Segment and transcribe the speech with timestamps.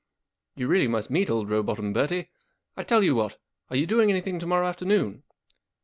[0.55, 2.31] You really must meet old Rowbotham, Bertie.
[2.75, 3.37] I tell you what,
[3.69, 5.21] are y ou doing anything to morrow afternoon